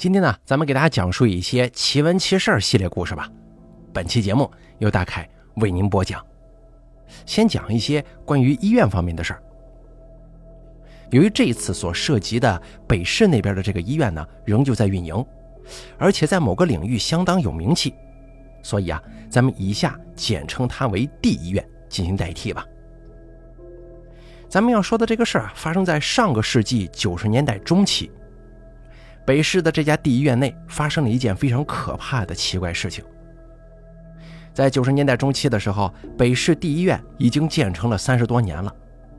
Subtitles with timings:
[0.00, 3.30] 今天呢，咱们给大家讲述一些奇闻奇事系列故事吧。
[3.92, 6.24] 本期节目由大凯为您播讲。
[7.26, 9.42] 先讲一些关于医院方面的事儿。
[11.10, 15.22] 由于这一次所涉及的北市那边的这个医院呢，仍旧在运营，
[15.98, 17.92] 而且在某个领域相当有名气，
[18.62, 22.64] 所以啊，咱们以下简称它为 D 医院进行代替吧。
[24.48, 28.10] 咱们要说的这个事儿啊，发生在上个世纪九十年代中期。
[29.30, 33.04] 北市的这家地医院内发生了一件非常可怕的奇怪事情。
[34.52, 38.74] 在九十年代中期的时候，北市地医院已经建成了三十多年了，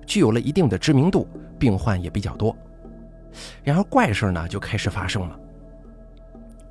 [0.05, 1.25] 具有了一定的知名度，
[1.57, 2.53] 病患也比较多。
[3.63, 5.39] 然而怪事呢就开始发生了。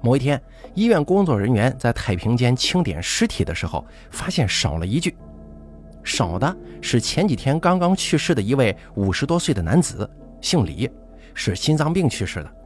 [0.02, 0.38] 某一天，
[0.74, 5.16] 医院工作人员在太平间清点尸体的时候，发现少了一具，
[6.04, 10.06] 少的是前几天刚刚去世的一位五十多岁的男子，
[10.42, 10.90] 姓李，
[11.32, 12.59] 是心脏病去世的。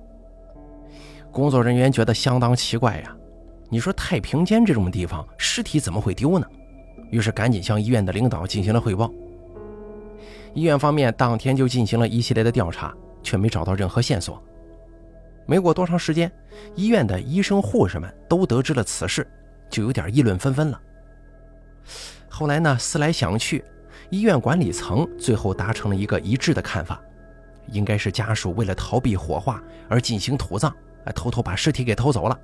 [1.34, 3.12] 工作人员觉得相当奇怪呀，
[3.68, 6.46] 你说太平间这种地方尸体怎么会丢呢？
[7.10, 9.10] 于是赶紧向医院的领导进行了汇报。
[10.54, 14.40] 医院方面当天就进行了一系列的调查，却没找到任何线索。
[15.44, 16.30] 没过多长时间，
[16.76, 19.26] 医院的医生护士们都得知了此事，
[19.68, 20.80] 就有点议论纷纷了。
[22.28, 23.64] 后来呢，思来想去，
[24.08, 27.02] 医院管理层最后达成了一个一致的看法，
[27.72, 30.72] 应该是家属为了逃避火化而进行土葬。
[31.12, 32.38] 偷偷把尸体给偷走了。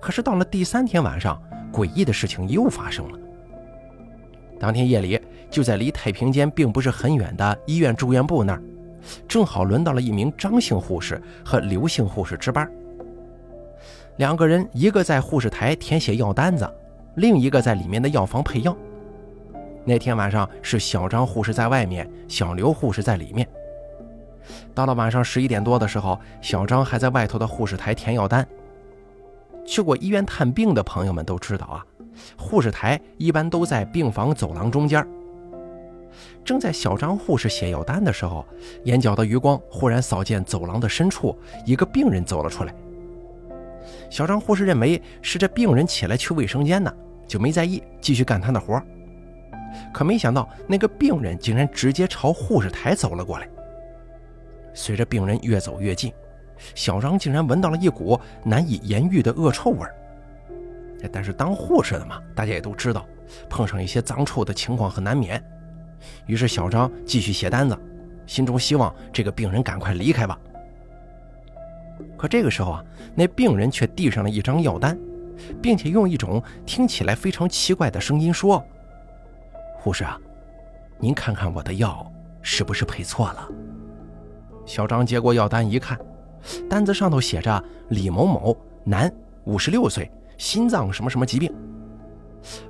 [0.00, 1.40] 可是到了第三天晚上，
[1.72, 3.18] 诡异的事情又发生了。
[4.58, 8.62] 当天夜里，就在离太平间并不是很远的医院住院部那儿，
[9.28, 12.70] 正好轮到了一名张姓护士和刘姓护士值班。
[14.16, 16.66] 两个人，一个在护士台填写药单子，
[17.16, 18.74] 另一个在里面的药房配药。
[19.84, 23.46] 那天晚上是小张护士在外面，小刘护士在里面。
[24.74, 28.46] 到了晚上十一点多的时候，小张还在外头的护士台填药单。
[29.66, 31.84] 去过医院探病的朋友们都知道啊，
[32.36, 35.06] 护士台一般都在病房走廊中间。
[36.44, 38.46] 正在小张护士写药单的时候，
[38.84, 42.74] 眼角的余光忽然扫见走廊的深处，一个病人走了出来。
[44.08, 46.92] 小张护士认为是这病人起来去卫生间呢，
[47.26, 48.80] 就没在意，继续干他的活。
[49.92, 53.48] 可没想到，那个病人竟然直接朝护士台走了过来。
[54.76, 56.12] 随着病人越走越近，
[56.74, 59.88] 小张竟然闻到了一股难以言喻的恶臭味
[61.10, 63.06] 但是当护士的嘛，大家也都知道，
[63.48, 65.42] 碰上一些脏臭的情况很难免。
[66.26, 67.78] 于是小张继续写单子，
[68.26, 70.38] 心中希望这个病人赶快离开吧。
[72.18, 72.84] 可这个时候啊，
[73.14, 74.98] 那病人却递上了一张药单，
[75.62, 78.62] 并且用一种听起来非常奇怪的声音说
[79.80, 80.20] ：“护士啊，
[80.98, 82.10] 您看看我的药
[82.42, 83.48] 是不是配错了？”
[84.66, 85.98] 小张接过药单一看，
[86.68, 88.54] 单子上头写着李某某，
[88.84, 89.10] 男，
[89.44, 91.50] 五十六岁，心脏什么什么疾病。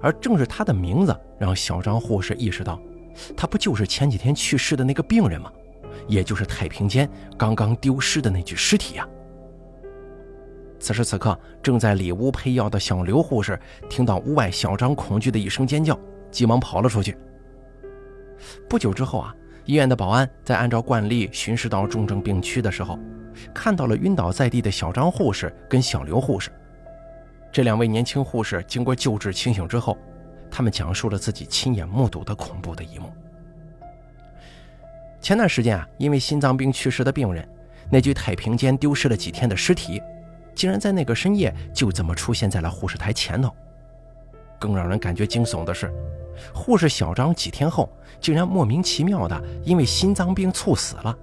[0.01, 2.79] 而正是他的名字，让小张护士意识到，
[3.35, 5.51] 他不就是前几天去世的那个病人吗？
[6.07, 9.09] 也就是太平间刚刚丢失的那具尸体呀。
[10.79, 13.59] 此时此刻，正在里屋配药的小刘护士
[13.89, 15.99] 听到屋外小张恐惧的一声尖叫，
[16.31, 17.17] 急忙跑了出去。
[18.69, 19.35] 不久之后啊。
[19.67, 22.99] 医院的保安在按照惯例巡视到重症病区的时候，
[23.53, 26.51] 看到了晕倒在地的小张护士跟小刘护士。
[27.53, 29.99] 这两位年轻护士经过救治清醒之后，
[30.49, 33.13] 他们讲述了自己亲眼目睹的恐怖的一幕。
[35.21, 37.47] 前段时间啊，因为心脏病去世的病人，
[37.91, 40.01] 那具太平间丢失了几天的尸体，
[40.55, 43.53] 竟然在那个深夜就这么出现在了护士台前头。
[44.61, 45.93] 更让人感觉惊悚的是。
[46.55, 51.17] 护士小张几天后竟然莫名其妙的因为心脏病猝死了。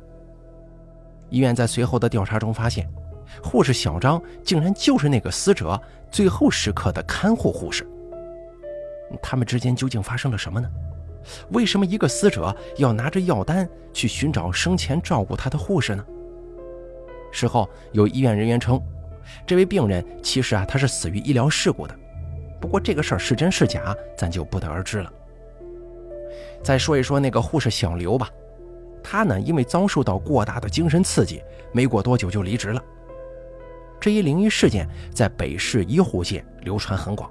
[1.30, 2.88] 医院在随后的调查中发现，
[3.44, 5.82] 护士小张竟然就是那个死者
[6.12, 7.88] 最后时刻的看护护士。
[9.22, 10.70] 他们之间究竟发生了什么呢？
[11.52, 16.06] 为什么一个死者要拿着药单去寻找生前照顾他的护士呢？
[17.32, 18.80] 事后有医院人员称，
[19.48, 21.96] 这位病人其实啊他是死于医疗事故的。
[22.64, 25.12] 不过这个事儿是真是假，咱就不得而知了。
[26.64, 28.30] 再说一说那个护士小刘吧，
[29.04, 31.44] 他呢因为遭受到过大的精神刺激，
[31.74, 32.82] 没过多久就离职了。
[34.00, 37.30] 这一灵异事件在北市医护界流传很广，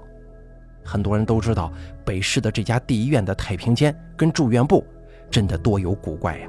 [0.85, 1.73] 很多人都知道
[2.05, 4.85] 北市的这家地医院的太平间跟住院部
[5.31, 6.47] 真的多有古怪呀。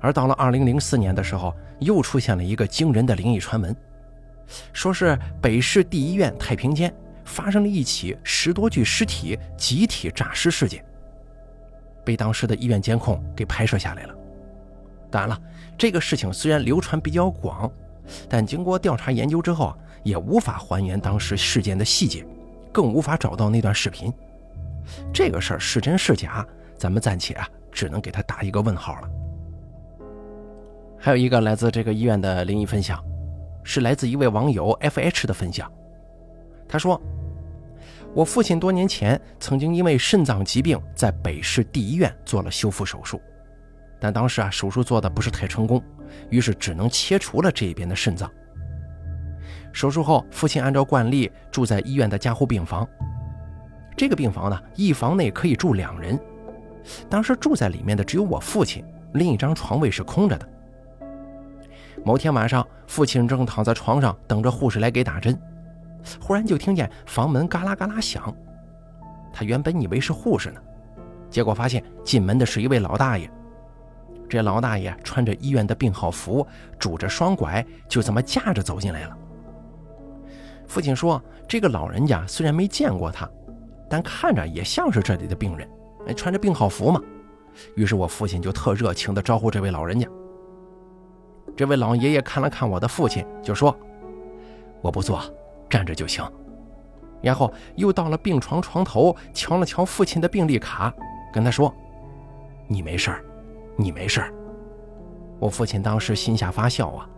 [0.00, 3.76] 而到了二零零四年的时候，又出现了一个惊人的灵异传闻。
[4.72, 6.94] 说是北市第一院太平间
[7.24, 10.84] 发生了一起十多具尸体集体诈尸事件，
[12.04, 14.14] 被当时的医院监控给拍摄下来了。
[15.10, 15.40] 当然了，
[15.78, 17.70] 这个事情虽然流传比较广，
[18.28, 22.26] 但经过调查研究之后啊，也无法还原当时事件的细节，
[22.72, 24.12] 更无法找到那段视频。
[25.12, 29.08] 这个事儿是真是假，咱们暂且啊，只能给他打一个问号了。
[30.98, 33.02] 还有一个来自这个医院的灵异分享，
[33.64, 35.68] 是来自一位网友 F.H 的分享。
[36.68, 37.00] 他说
[38.14, 43.20] ：“我父亲多年前曾经因为肾脏疾病在北市第一医院做了修复手术。”
[43.98, 45.82] 但当时啊，手术做的不是太成功，
[46.28, 48.30] 于是只能切除了这一边的肾脏。
[49.72, 52.86] 手术后，父亲按照惯例住在医院的加护病房。
[53.96, 56.18] 这个病房呢，一房内可以住两人。
[57.08, 58.84] 当时住在里面的只有我父亲，
[59.14, 60.48] 另一张床位是空着的。
[62.04, 65.40] 某天晚上，父亲正躺在床上等着护士来给打针，
[66.20, 68.32] 忽然就听见房门嘎啦嘎啦响。
[69.32, 70.60] 他原本以为是护士呢，
[71.30, 73.28] 结果发现进门的是一位老大爷。
[74.28, 76.46] 这老大爷穿着医院的病号服，
[76.78, 79.16] 拄着双拐，就这么架着走进来了。
[80.66, 83.28] 父亲说：“这个老人家虽然没见过他，
[83.88, 85.68] 但看着也像是这里的病人，
[86.06, 87.00] 哎，穿着病号服嘛。”
[87.76, 90.06] 于是我父亲就特热情地招呼这位老人家。
[91.56, 93.76] 这位老爷爷看了看我的父亲，就说
[94.82, 95.20] ：“我不坐，
[95.68, 96.24] 站着就行。”
[97.22, 100.92] 然后又到了病床床头，瞧了瞧父亲的病历卡，
[101.32, 101.74] 跟他说
[102.68, 103.24] ：“你没事儿。”
[103.76, 104.22] 你没事
[105.40, 107.10] 我父亲当时心下发笑啊，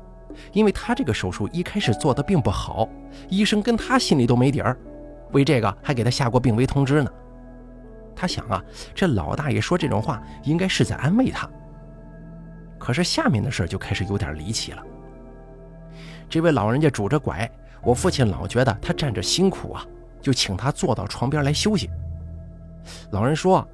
[0.54, 2.88] 因为他这个手术一开始做的并不好，
[3.28, 4.74] 医生跟他心里都没底儿，
[5.32, 7.10] 为这个还给他下过病危通知呢。
[8.14, 11.46] 他想啊，这老大爷说这种话应该是在安慰他。
[12.86, 14.80] 可是下面的事就开始有点离奇了。
[16.28, 17.50] 这位老人家拄着拐，
[17.82, 19.84] 我父亲老觉得他站着辛苦啊，
[20.22, 21.90] 就请他坐到床边来休息。
[23.10, 23.66] 老人说：“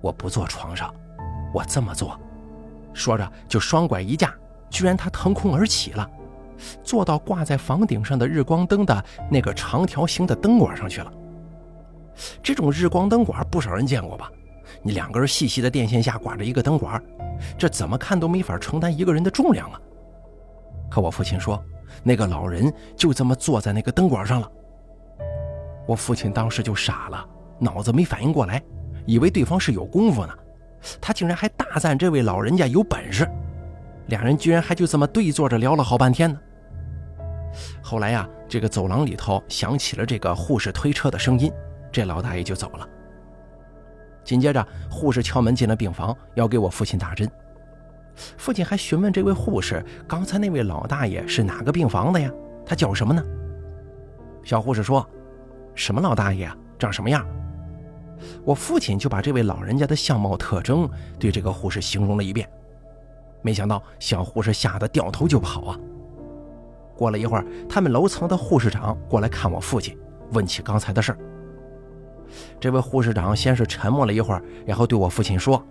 [0.00, 0.94] 我不坐床上。”
[1.52, 2.16] 我这么做，
[2.94, 4.32] 说着就双拐一架，
[4.70, 6.08] 居然他腾空而起了，
[6.84, 11.12] 坐到挂在房顶上的日光灯的那个长条形的灯管上去了。
[12.40, 14.30] 这种日光灯管不少人见过吧？
[14.82, 17.02] 你两根细细的电线下挂着一个灯管，
[17.58, 19.80] 这怎么看都没法承担一个人的重量啊！
[20.90, 21.62] 可我父亲说，
[22.02, 24.50] 那个老人就这么坐在那个灯管上了。
[25.86, 27.26] 我父亲当时就傻了，
[27.58, 28.62] 脑子没反应过来，
[29.06, 30.32] 以为对方是有功夫呢。
[31.00, 33.28] 他竟然还大赞这位老人家有本事，
[34.06, 36.38] 两人居然还就这么对坐着聊了好半天呢。
[37.82, 41.52] 后来呀，这个走廊里头响起了这个护士推车的声音，
[41.90, 42.88] 这老大爷就走了。
[44.24, 47.30] 紧接着，护士敲门进了病房，要给我父亲打针。
[48.36, 52.30] 父亲还询问这位护士，刚才那位老大爷是哪个病房的呀？
[52.64, 53.22] 他叫什么呢？
[54.44, 55.08] 小护士说
[55.74, 56.56] ：“什么老大爷啊？
[56.78, 57.26] 长什么样？”
[58.44, 60.88] 我父亲就把这位老人家的相貌特征
[61.18, 62.48] 对这个护士形容了一遍，
[63.40, 65.80] 没想到小护士吓得掉头就跑啊！
[66.96, 69.98] 过了一会儿，他们楼层的护士长过来看我父亲，
[70.32, 71.18] 问起刚才的事儿。
[72.60, 75.64] 这位护士长先是沉默了一会儿，然后对我父亲说：“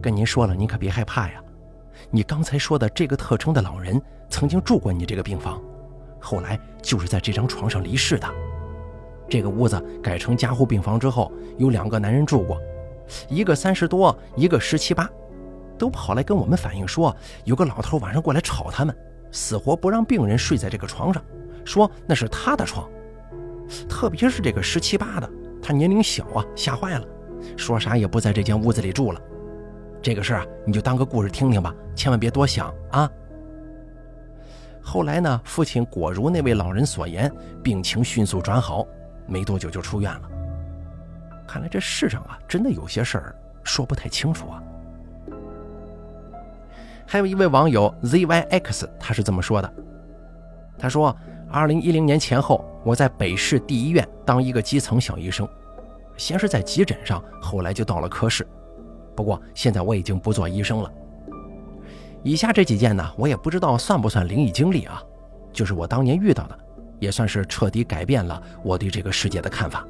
[0.00, 1.42] 跟您说了，您可别害怕呀。
[2.10, 5.60] 你刚才说的这个特征的老人曾经住过你这个病房，
[6.20, 8.28] 后来就是在这张床上离世的。”
[9.28, 12.60] 这个屋子改成加护病房之后，有两个男人住过，
[13.28, 15.08] 一个三十多，一个十七八，
[15.78, 18.94] 都跑来跟我们反映说，有个老头晚上过来吵他们，
[19.32, 21.24] 死活不让病人睡在这个床上，
[21.64, 22.86] 说那是他的床。
[23.88, 25.30] 特别是这个十七八的，
[25.62, 27.06] 他年龄小啊，吓坏了，
[27.56, 29.20] 说啥也不在这间屋子里住了。
[30.02, 33.10] 这个事儿啊，你就当个故事听听吧，千万别多想啊。
[34.82, 38.86] 后来呢，父亲果如那位老人所言，病情迅速转好。
[39.26, 40.30] 没多久就出院了。
[41.48, 44.62] 看来这世上啊，真的有些事儿说不太清楚啊。
[47.06, 49.74] 还有一位网友 zyx，他是这么说的
[50.76, 51.16] ：“他说，
[51.54, 55.48] 二零一零年前后，我在北市第一医院当一个基层小医生，
[56.16, 58.44] 先是在急诊上，后来就到了科室。
[59.14, 60.92] 不过现在我已经不做医生了。
[62.24, 65.00] 以下这几件呢，我也不知道算不算灵异经历啊，
[65.52, 66.58] 就是我当年遇到的。”
[67.00, 69.86] 也算是彻底改变了我对这个世界的看法。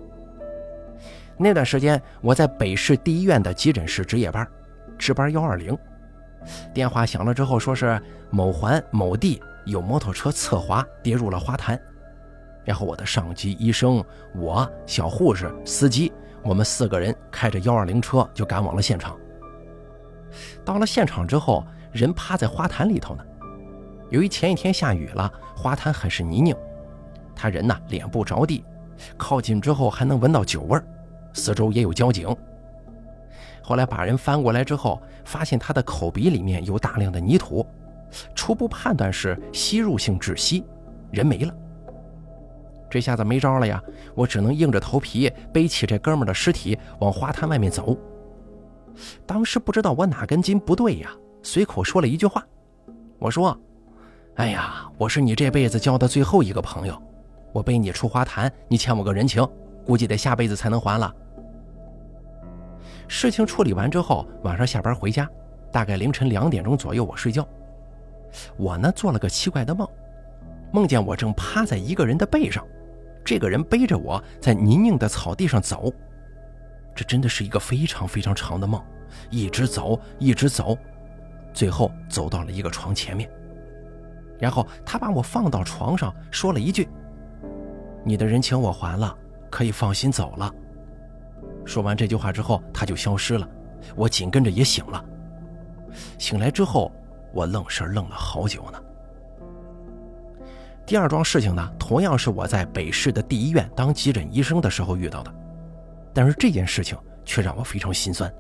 [1.37, 4.47] 那段时间，我在北市第一医院的急诊室值夜班，
[4.99, 5.77] 值班幺二零。
[6.75, 11.81] 电话响了之后，说是某环某地有摩托车侧滑跌入了花坛，
[12.65, 14.05] 然后我的上级医生、
[14.35, 19.17] 我、小护士、司机，我们四个人开着幺二零车就赶往了现场。
[20.65, 23.25] 到了现场之后，人趴在花坛里头呢。
[24.11, 26.57] 由于前一天下雨了，花坛很是泥泞。
[27.35, 28.65] 他人呢，脸部着地，
[29.17, 30.85] 靠近之后还能闻到酒味儿，
[31.33, 32.35] 四周也有交警。
[33.63, 37.67] 后来把人翻过来之后，发现他的口鼻里面有大量的泥土，
[38.35, 40.65] 初步判断是吸入性窒息，
[41.11, 41.55] 人没了。
[42.91, 43.83] 这下子没招了呀，
[44.15, 47.97] 我只能硬着头皮背起这哥们的尸体往花坛外面走。
[49.27, 51.11] 当时不知道我哪根筋不对呀，
[51.43, 52.47] 随口说了一句话，
[53.19, 53.59] 我说
[54.37, 56.97] ：“哎呀，我是你这辈子交的最后一个朋友，
[57.53, 59.45] 我背你出花坛，你欠我个人情，
[59.85, 61.13] 估计得下辈子才能还了。”
[63.09, 65.29] 事情处理完之后，晚上下班回家，
[65.73, 67.47] 大概凌晨两点钟左右，我睡觉，
[68.57, 69.89] 我呢做了个奇怪的梦，
[70.73, 72.65] 梦见我正趴在一个人的背上。
[73.25, 75.93] 这个人背着我在泥泞的草地上走，
[76.95, 78.83] 这真的是一个非常非常长的梦，
[79.31, 80.77] 一直走，一直走，
[81.55, 83.31] 最后走到了一个床前面，
[84.39, 86.87] 然后他把我放到床上，说了一句
[88.05, 89.17] ：“你的人情我还了，
[89.51, 90.53] 可以放心走了。”
[91.65, 93.49] 说完这句话之后，他就消失了，
[93.97, 95.03] 我紧跟着也醒了。
[96.19, 96.93] 醒来之后，
[97.35, 98.81] 我愣是愣了好久呢。
[100.87, 105.35] 第二桩事情呢，同样是我在北市的第一院当急诊医生的时候遇到的，
[106.13, 108.33] 但是这件事情却让我非常心酸。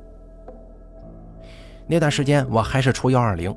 [1.87, 3.55] 那段时间我还是出幺二零，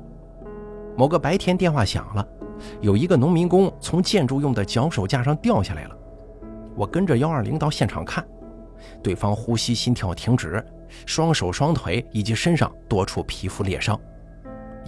[0.96, 2.26] 某个白天电话响了，
[2.80, 5.96] 有一个农民工从建筑用的脚手架上掉下来了，
[6.74, 8.26] 我跟着幺二零到现场看，
[9.02, 10.64] 对方呼吸心跳停止，
[11.06, 13.98] 双手双腿以及身上多处皮肤裂伤，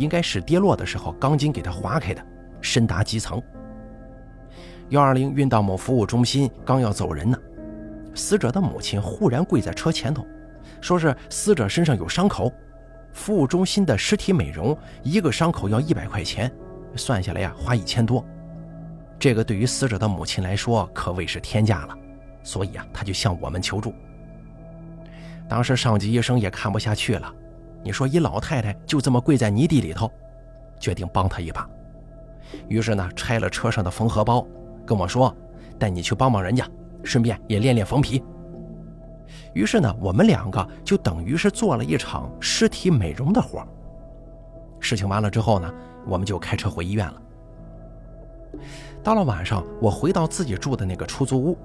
[0.00, 2.26] 应该是跌落的时候钢筋给他划开的，
[2.62, 3.40] 深达几层。
[4.88, 7.38] 幺二零运到某服务中心，刚要走人呢，
[8.14, 10.26] 死者的母亲忽然跪在车前头，
[10.80, 12.50] 说是死者身上有伤口，
[13.12, 16.50] 服务中心的尸体美容一个伤口要一百块钱，
[16.97, 18.25] 算下来呀花一千多，
[19.19, 21.95] 这个对于死者的母亲来说可谓是天价了，
[22.42, 23.92] 所以啊他就向我们求助。
[25.47, 27.33] 当时上级医生也看不下去了，
[27.83, 30.11] 你说一老太太就这么跪在泥地里头，
[30.79, 31.69] 决定帮她一把，
[32.69, 34.47] 于是呢拆了车上的缝合包。
[34.87, 35.35] 跟我说，
[35.79, 36.67] 带你去帮帮人家，
[37.05, 38.23] 顺便也练练缝皮。
[39.55, 43.67] 于是呢，我们两个就等于是做了一场尸体美容的活。
[44.81, 45.73] 事情完了之后呢，
[46.07, 47.23] 我们就开车回医院了。
[49.03, 51.57] 到了晚上，我回到自己住的那个出租屋，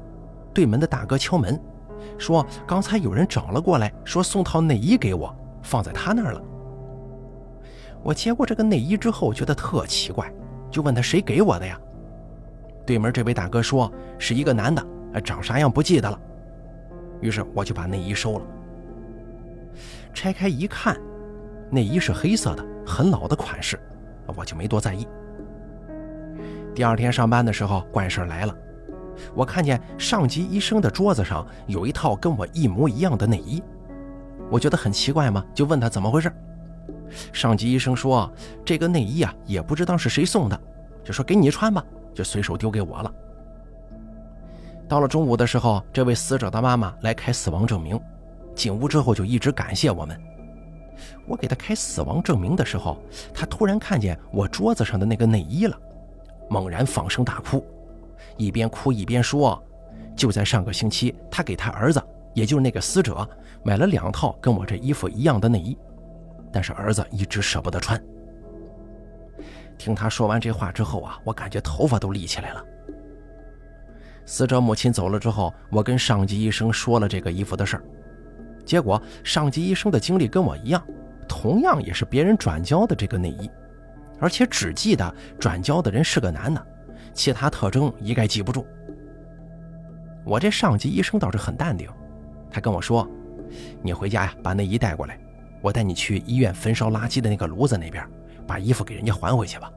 [0.54, 1.60] 对门的大哥敲门，
[2.18, 6.42] 说刚才有人找了过来，说送套内衣给我，放在他那儿了。
[8.04, 10.32] 我接过这个内衣之后，觉得特奇怪，
[10.70, 11.80] 就问他谁给我的呀？
[12.86, 14.86] 对门这位大哥说：“是一个男的，
[15.22, 16.20] 长啥样不记得了。”
[17.20, 18.46] 于是我就把内衣收了。
[20.14, 20.96] 拆开一看，
[21.72, 23.80] 内衣是黑色的，很老的款式，
[24.36, 25.08] 我就没多在意。
[26.76, 28.56] 第二天上班的时候，怪事来了，
[29.34, 33.64] 我看见上级医生的桌子上有一套跟我一模一样的内衣，
[34.52, 36.32] 我觉得很奇怪嘛，就问他怎么回事。
[37.32, 38.32] 上级医生说
[38.66, 40.60] ：“这个内衣啊，也不知道是谁送的，
[41.04, 41.84] 就说给你穿吧。”
[42.14, 43.14] 就随手丢给我了。
[44.88, 48.00] 到了中午的时候，这位死者的妈妈来开死亡证明，
[48.56, 50.18] 进屋之后就一直感谢我们。
[51.28, 52.98] 我给她开死亡证明的时候，
[53.34, 55.78] 她突然看见我桌子上的那个内衣了，
[56.50, 57.66] 猛然放声大哭，
[58.38, 59.62] 一边哭一边说
[60.16, 62.02] ：“就在上个星期，她给她儿子，
[62.36, 63.28] 也就是那个死者，
[63.64, 65.76] 买了两套跟我这衣服一样的内衣，
[66.52, 68.00] 但是儿子一直舍不得穿。”
[69.78, 72.64] 听他说完这话之后啊，我感觉头发都立起来了。
[74.26, 77.84] 死者母亲走了之后，我跟上级医生说了这个衣服的事儿，
[78.66, 80.82] 结果上级医生的经历跟我一样，
[81.28, 83.50] 同样也是别人转交的这个内衣，
[84.20, 86.68] 而且只记得转交的人是个男的，
[87.14, 88.66] 其他特征一概记不住。
[90.24, 91.88] 我这上级医生倒是很淡定，
[92.56, 93.06] 他跟我说
[93.84, 95.20] ：“你回家呀，把内衣带过来，
[95.62, 98.02] 我带你去医院焚烧垃圾的那个炉子那边。”
[98.48, 99.70] 把衣服给人家还回去吧。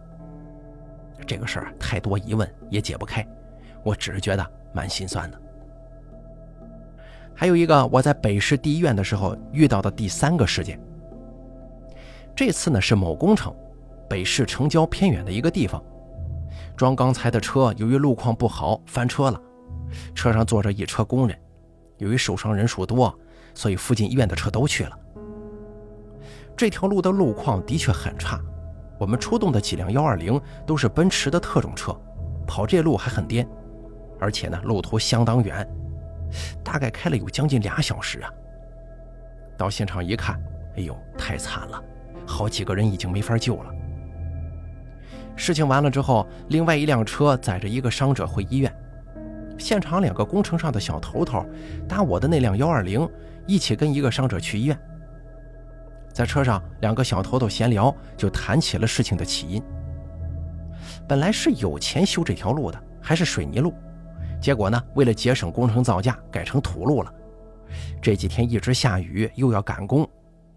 [1.26, 3.26] 这个事儿太多疑问也解不开，
[3.82, 5.40] 我只是觉得蛮心酸的。
[7.34, 10.78] 还有一个我在北市第一院的时候遇到的第三个事件。
[12.36, 13.52] 这次呢是某工程，
[14.08, 15.82] 北市城郊偏远的一个地方，
[16.76, 19.42] 装钢材的车由于路况不好翻车了，
[20.14, 21.36] 车上坐着一车工人，
[21.98, 23.16] 由于受伤人数多，
[23.54, 24.98] 所以附近医院的车都去了。
[26.56, 28.40] 这条路的路况的确很差。
[28.98, 31.96] 我们出动的几辆幺二零都是奔驰的特种车，
[32.48, 33.48] 跑这路还很颠，
[34.18, 35.64] 而且呢路途相当远，
[36.64, 38.30] 大概开了有将近俩小时啊。
[39.56, 40.34] 到现场一看，
[40.76, 41.80] 哎呦，太惨了，
[42.26, 43.72] 好几个人已经没法救了。
[45.36, 48.74] 事情完了之后，另外一辆车载着一个伤者回医院，
[49.58, 51.44] 现场两个工程上的小头头
[51.88, 53.08] 搭我的那辆幺二零，
[53.46, 54.78] 一起跟一个伤者去医院。
[56.12, 59.62] 在车上，两个小头头闲聊，就谈起了事情的起因。
[61.08, 63.74] 本来是有钱修这条路的，还是水泥路，
[64.40, 67.14] 结果呢，为了节省工程造价，改成土路了。
[68.00, 70.08] 这几天一直下雨，又要赶工，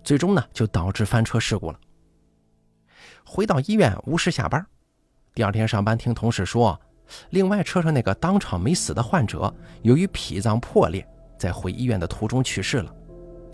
[0.04, 1.80] 最终呢，就导致翻车事故了。
[3.26, 4.66] 回到医院，无事下班。
[5.34, 6.80] 第二天上班，听同事说，
[7.32, 11.06] 另外车上那个当场没死的患者，由于脾脏破裂，
[11.38, 12.94] 在回医院的途中去世了。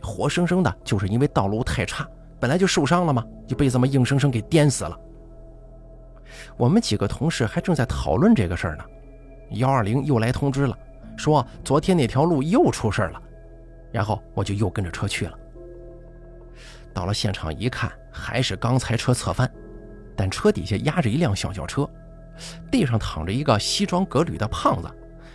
[0.02, 2.08] 活生生的就是因为道路太差，
[2.40, 4.98] 本来就受伤了嘛，就被这么硬生生给颠死了。
[6.56, 8.84] 我们几个同事还正在讨论这个事儿呢，
[9.52, 10.78] 幺二零又来通知了，
[11.18, 13.22] 说昨天那条路又出事了。
[13.92, 15.40] 然后我就又跟着车去了。
[16.94, 19.50] 到了现场一看，还是刚才车侧翻，
[20.16, 21.90] 但车底下压着一辆小轿车，
[22.72, 24.90] 地上躺着一个西装革履的胖子，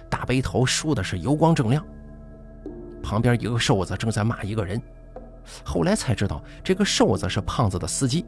[0.09, 1.85] 大背头梳的是油光锃亮。
[3.03, 4.81] 旁边一个瘦子正在骂一个人，
[5.65, 8.25] 后来才知道这个瘦子是胖子的司机。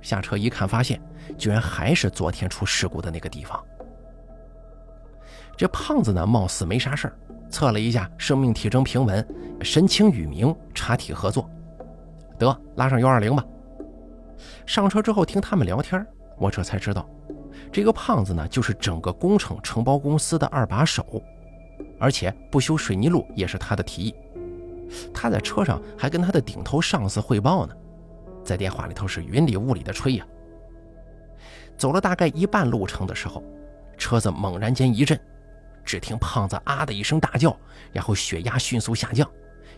[0.00, 1.00] 下车一看，发现
[1.36, 3.60] 居然还是昨天出事故的那个地方。
[5.56, 7.18] 这胖子呢，貌似没啥事儿，
[7.50, 9.26] 测了一下生命体征平稳，
[9.62, 11.50] 神情语明，查体合作。
[12.38, 13.44] 得拉上幺二零吧。
[14.66, 16.06] 上车之后听他们聊天，
[16.38, 17.08] 我这才知道，
[17.72, 21.22] 这个胖子呢，就是整个工程承包公司的二把手。
[21.98, 24.14] 而且不修水泥路也是他的提议，
[25.14, 27.74] 他在车上还跟他的顶头上司汇报呢，
[28.44, 30.26] 在电话里头是云里雾里的吹呀。
[31.76, 33.42] 走了大概一半路程的时候，
[33.96, 35.18] 车子猛然间一震，
[35.84, 37.54] 只听胖子啊的一声大叫，
[37.92, 39.26] 然后血压迅速下降，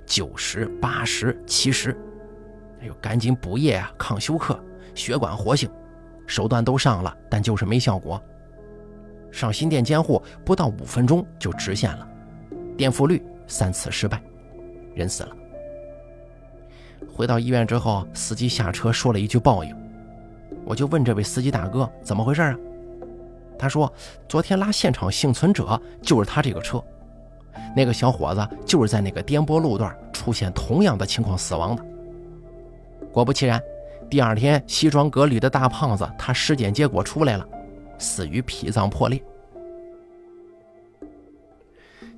[0.05, 1.97] 九十八十七十，
[2.81, 4.59] 哎呦，赶紧补液啊，抗休克，
[4.95, 5.71] 血管活性，
[6.29, 8.23] 手段都上了，但就是没效果。
[9.33, 12.07] 上心电监护不到五分钟就直线了，
[12.77, 14.23] 垫付率三次失败，
[14.95, 15.37] 人死了。
[17.13, 19.75] 回到医院之后，司机下车说了一句报应，
[20.65, 22.57] 我就问这位司机大哥怎么回事啊？
[23.59, 23.93] 他说
[24.29, 26.83] 昨天拉现场幸存者就是他这个车，
[27.75, 31.85] 那个小伙子就是在那个颠簸路段出现同样的情况死亡的。
[33.13, 33.61] 果不其然，
[34.11, 37.47] 第二天西装革履的大胖子他尸检结果出来了。
[37.99, 39.21] 死于脾脏破裂。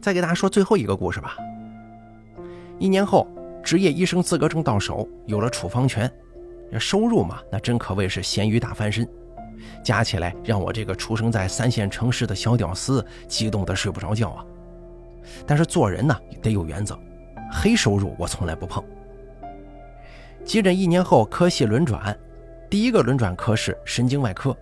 [0.01, 1.37] 再给大家说最后一个故事吧。
[2.79, 3.27] 一年后，
[3.63, 6.11] 职业医生资格证到手，有了处方权，
[6.79, 9.09] 收入嘛，那真可谓是咸鱼大翻身。
[9.83, 14.45] 加起来，让我这个出生在三线城市的小屌丝激动的睡不着觉啊！
[15.47, 16.99] 但是做人呢，得有原则，
[17.53, 18.83] 黑收入我从来不碰。
[20.45, 22.17] 急诊一年后，科系轮转，
[22.69, 24.57] 第一个轮转科是神经外科。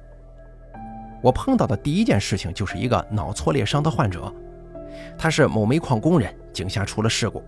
[1.23, 4.33] 我碰到的第一件事情就是一个脑挫裂伤的患者，
[5.17, 7.43] 他是某煤矿工人，井下出了事故，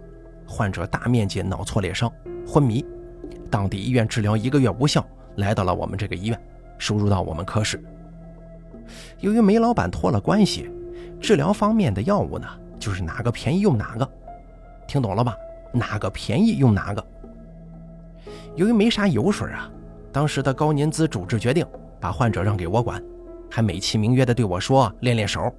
[0.46, 2.10] 患者大面积脑挫裂伤，
[2.46, 2.84] 昏迷，
[3.50, 5.04] 当地医院治疗一个月无效，
[5.36, 6.40] 来到了我们这个医院，
[6.78, 7.82] 输入到我们科室。
[9.18, 10.70] 由于煤老板托了关系，
[11.20, 14.08] 治疗方面的药物呢，就是哪个便宜用哪个，
[14.88, 15.36] 听懂了吧？
[15.72, 17.06] 哪个便宜用哪个。
[18.56, 19.70] 由于没啥油水啊，
[20.12, 21.66] 当时的高年资主治决定
[22.00, 23.02] 把患者让给我管。
[23.50, 25.52] 还美其名曰的对我说：“练练手。”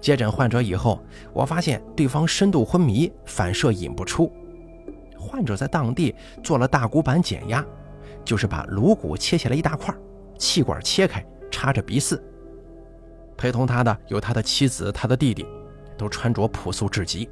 [0.00, 4.30] 接诊患者以后，我发现对方深度昏迷，反射引不出。
[5.18, 7.64] 患者在当地做了大骨板减压，
[8.24, 9.94] 就是把颅骨切下来一大块，
[10.38, 12.20] 气管切开，插着鼻饲。
[13.36, 15.46] 陪同他的有他的妻子、他的弟弟，
[15.96, 17.28] 都穿着朴素至极。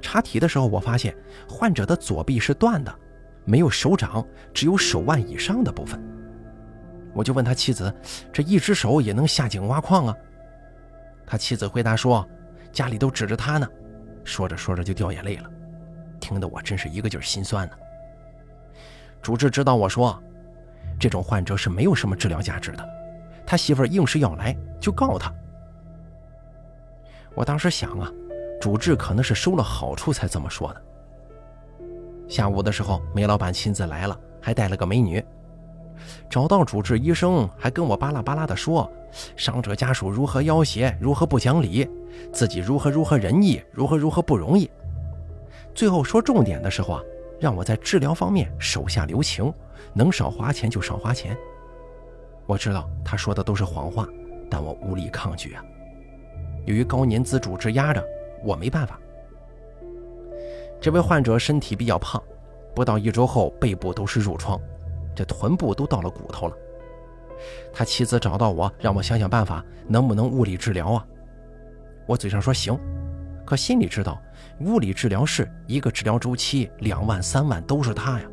[0.00, 1.14] 查体的时候，我发现
[1.48, 2.94] 患者的左臂是断的，
[3.44, 6.00] 没有手掌，只有手腕以上的部分。
[7.12, 7.92] 我就问他妻子
[8.32, 10.16] ：“这一只手也能下井挖矿啊？”
[11.26, 12.26] 他妻子回答说
[12.72, 13.68] ：“家里都指着他呢。”
[14.24, 15.50] 说着说着就掉眼泪了，
[16.18, 17.76] 听得我真是一个劲儿心酸呢。
[19.22, 20.20] 主治指导我说
[20.98, 22.88] ：“这种患者是没有什么治疗价值的，
[23.46, 25.32] 他媳妇儿硬是要来，就告他。”
[27.36, 28.10] 我当时想啊，
[28.64, 30.82] 主治可能是收了好处才这么说的。
[32.26, 35.22] 下午的时候，梅老板亲自来了，还带了个美女。
[36.30, 38.90] 找到主治医生，还跟我巴拉巴拉的说，
[39.36, 41.86] 伤者家属如何要挟，如何不讲理，
[42.32, 44.70] 自己如何如何仁义，如何如何不容易。
[45.74, 47.02] 最后说重点的时候啊，
[47.38, 49.52] 让我在治疗方面手下留情，
[49.92, 51.36] 能少花钱就少花钱。
[52.46, 54.08] 我知道他说的都是谎话，
[54.50, 55.62] 但我无力抗拒啊。
[56.64, 58.02] 由于高年资主治压着，
[58.44, 58.98] 我没办法。
[60.80, 62.22] 这位患者身体比较胖，
[62.74, 64.60] 不到一周后背部都是褥疮。
[65.16, 66.56] 这臀部都到了骨头了，
[67.72, 71.06] 他妻子找到我，让我想想办法，能不能物理治疗啊？
[72.06, 72.76] 我嘴上说行，
[73.46, 74.20] 可心里知道，
[74.60, 78.26] 物理治疗室一个治疗周期两万三万都是他呀。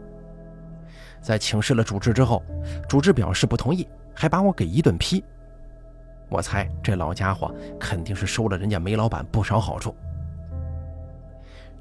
[1.22, 2.44] 在请示了主治之后，
[2.90, 5.24] 主治表示不同意，还把我给一顿批。
[6.32, 9.94] 我猜这老家伙肯定是收了人家梅老板不少好处。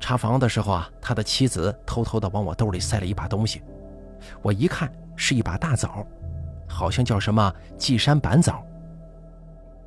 [0.01, 3.63] 查房的时候啊，他的妻子偷偷的往我兜里塞了一把东西，
[4.43, 6.05] 我一看是一把大枣，
[6.67, 8.61] 好像叫什么季山板枣。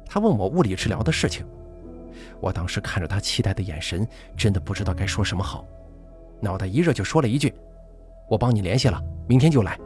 [0.06, 1.46] 他问我物理治疗的事情，
[2.40, 5.66] 我当时看着他期待的眼神，真的不知道该说什么好，
[6.40, 7.54] 脑袋一热就说了一句
[8.30, 9.78] ：“我帮你联系了，明天就来。”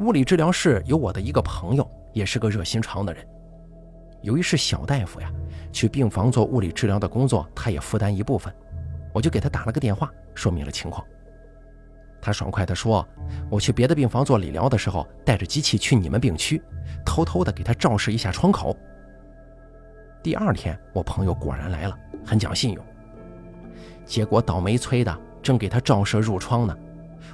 [0.00, 3.26] 物理治疗室有我的一个朋友，也是个热心肠的人。
[4.22, 5.32] 由于是小大夫呀，
[5.72, 8.54] 去病房做物理治疗的工作，他也负担一部分，
[9.14, 11.04] 我就给他打了个电话，说明了情况。
[12.20, 13.06] 他爽快地说
[13.50, 16.62] ：“我去别的病房做理疗的时候，带着机器去你们病区，
[17.02, 18.76] 偷偷的给他照射一下窗口。”
[20.22, 22.84] 第二天，我朋友果然来了，很讲信用。
[24.04, 26.76] 结果倒霉催的，正给他照射入窗呢，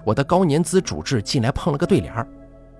[0.04, 2.14] 我的高年资主治进来碰了个对脸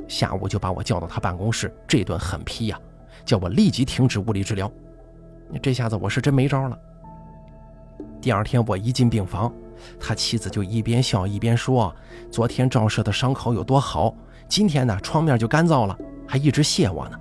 [0.08, 2.80] 下午就把我叫到他办公室，这顿狠批呀，
[3.24, 4.70] 叫我立即停止物理治疗。
[5.62, 6.78] 这下子我是真没招了。
[8.20, 9.52] 第二天我一进病房。
[10.00, 11.94] 他妻子就一边笑一边说
[12.32, 14.14] ：“昨天照射的伤口有多好，
[14.48, 15.94] 今天呢窗面就干燥了，
[16.26, 17.20] 还一直谢我呢。”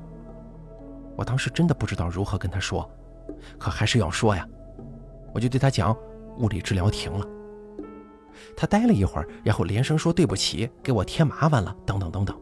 [1.18, 2.90] 我当时真的不知道如何跟他说，
[3.60, 4.48] 可还是要说呀。
[5.34, 5.94] 我就对他讲
[6.40, 7.28] ：“物理治疗停了。”
[8.56, 12.40] 他呆了一会儿，然后连声说：“对不起，给我添麻烦了。”等等等等。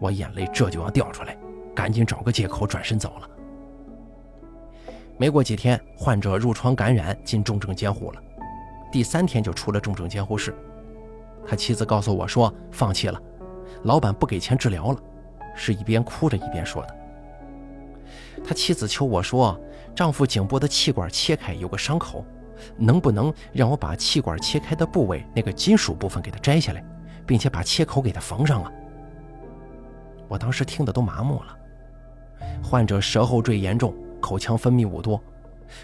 [0.00, 1.36] 我眼泪这就要掉出来，
[1.74, 3.28] 赶紧找个借口转身走了。
[5.16, 8.20] 没过几天，患者褥疮感染进重症监护了。
[8.90, 10.54] 第三天就出了重症监护室，
[11.46, 13.20] 他妻子告诉我说放弃了，
[13.84, 14.98] 老板不给钱治疗了，
[15.54, 16.96] 是一边哭着一边说的。
[18.44, 19.58] 他妻子求我说，
[19.94, 22.24] 丈夫颈部的气管切开有个伤口，
[22.76, 26.84] 能不能让我把气管切开的部位那个金属部分给他摘下来，
[27.24, 28.72] 并且把切口给他缝上啊？
[30.28, 31.56] 我当时听得都麻木了。
[32.62, 35.22] 患者舌后坠严重，口腔分泌物多，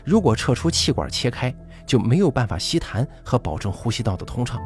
[0.05, 1.55] 如果撤出气管切开。
[1.87, 4.61] 就没有办法吸痰和保证呼吸道的通畅，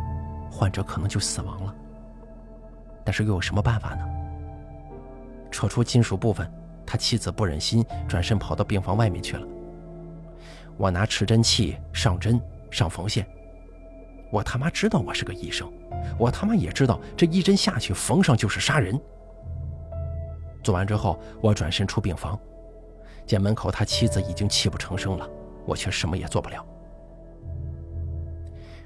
[0.50, 1.74] 患者可能就死亡了。
[3.02, 4.04] 但是又有什么办法呢？
[5.50, 6.52] 撤出金属部分，
[6.84, 9.46] 他妻子不忍心，转身跑到病房外面去了。
[10.76, 12.38] 我拿持针器上针
[12.70, 13.26] 上缝线，
[14.30, 15.72] 我他妈知道我是个医生，
[16.18, 19.00] 我他妈也知道这一针下去缝上就是杀人。
[20.64, 22.36] 做完之后，我转身出病房，
[23.26, 25.28] 见门口他妻子已经泣不成声了，
[25.66, 26.66] 我却什么也做不了。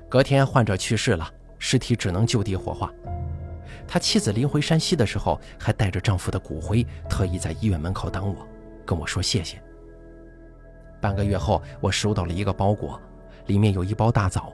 [0.08, 2.92] 隔天，患者去世了，尸体只能就地火化。
[3.86, 8.46] 他妻子临回山西的时候，还带着丈夫的骨灰，特意在医院门口等我，
[8.84, 9.62] 跟我说谢谢。
[11.00, 13.00] 半个月后，我收到了一个包裹，
[13.46, 14.52] 里面有一包大枣。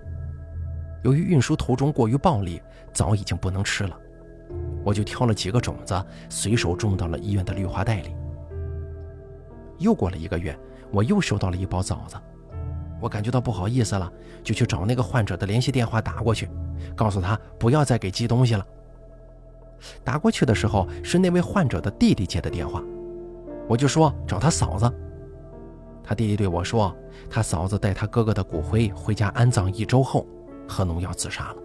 [1.03, 2.61] 由于运输途中过于暴力，
[2.93, 3.99] 枣已经不能吃了，
[4.85, 8.15] 我就挑了几个种子，随手种到了医院的绿化带里。
[9.79, 10.57] 又过了一个月，
[10.93, 12.17] 我又收到了一包枣子。
[13.01, 14.11] 我感觉到不好意思了，
[14.43, 16.49] 就去找那个患者的联系电话打过去，
[16.95, 18.65] 告诉他不要再给寄东西了。
[20.03, 22.83] 打过去的时候是那位患者的弟弟接的电话，
[23.69, 24.91] 我就说找他嫂子。
[26.03, 26.95] 他弟弟对我说，
[27.29, 30.27] 他嫂子带他哥哥的骨灰回家安葬一周后，
[30.69, 31.57] 喝农药自杀了，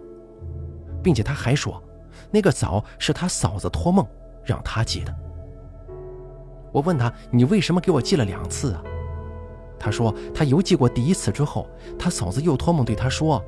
[1.02, 1.82] 并且他还说，
[2.30, 4.06] 那个枣是他嫂子托梦
[4.44, 5.14] 让他寄的。
[6.72, 8.82] 我问他，你为什么给我寄了两次啊？
[9.78, 13.42] 他说：“他邮寄过第一次之后，他嫂子又托梦对他说：‘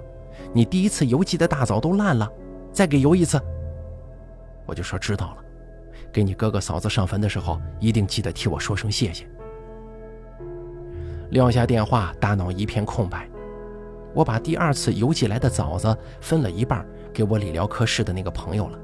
[0.53, 2.29] 你第一次邮寄的大枣都烂了，
[2.73, 3.41] 再给邮一次。’
[4.67, 5.37] 我就说知道了，
[6.11, 9.29] 给你哥哥嫂子上坟的时候，一定记得替我说声谢谢。”
[11.31, 13.29] 撂下电话，大脑一片空白。
[14.15, 18.79] 我把第二次邮寄来的枣子分了一半给我理疗科室的那个朋友了，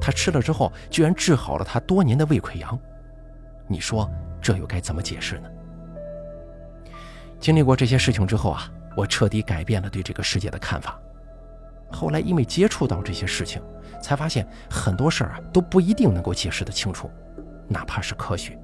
[0.00, 2.78] 他吃了之后，居然治好了他多年的胃溃疡。
[3.66, 5.48] 你说这又该怎么解释呢？
[7.40, 10.98] 经历过这些事情之后啊，我彻底改变了对这个世界的看法。
[11.90, 13.62] 后来因为接触到这些事情，
[14.02, 17.10] 才发现很多事儿啊都不一定能够解释得清楚，
[17.68, 18.58] 哪怕是科学。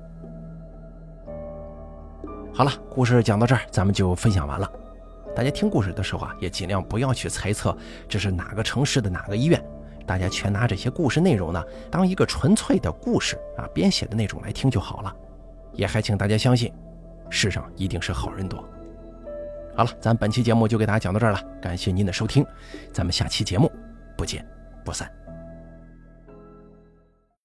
[2.52, 4.70] 好了，故事讲到这儿，咱们就分享完了。
[5.34, 7.76] 大家听故事的时候啊，也尽量不要去猜测
[8.08, 9.62] 这是哪个城市的哪个医院，
[10.06, 15.16] 大家全拿这些故事内容呢当一个纯粹的故事啊编写的那种来听就好了。
[15.72, 16.72] 也还请大家相信。
[17.30, 18.58] 世上一定是好人多。
[19.76, 22.44] 好了，咱本期节目就给大家讲到这儿了，感谢您的收听，
[22.92, 23.70] 咱们下期节目
[24.16, 24.44] 不见
[24.84, 25.19] 不散。